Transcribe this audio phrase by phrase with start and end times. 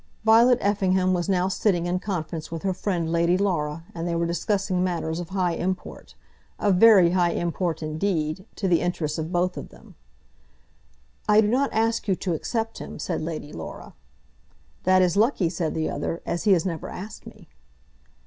[0.25, 4.25] Violet Effingham was now sitting in conference with her friend Lady Laura, and they were
[4.25, 6.15] discussing matters of high import,
[6.57, 9.93] of very high import, indeed, to the interests of both of them.
[11.29, 13.93] "I do not ask you to accept him," said Lady Laura.
[14.85, 17.47] "That is lucky," said the other, "as he has never asked me."